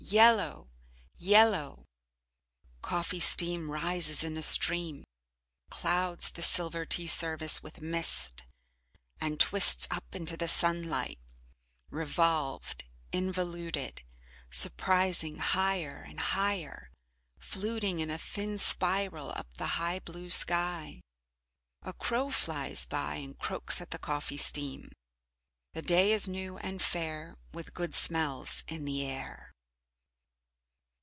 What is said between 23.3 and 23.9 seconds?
croaks